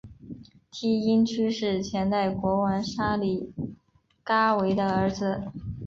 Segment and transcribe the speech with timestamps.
[0.71, 3.53] 梯因屈是前代国王沙里
[4.25, 5.51] 伽维的儿子。